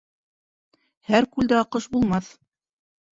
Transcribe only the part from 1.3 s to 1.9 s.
күлдә аҡҡош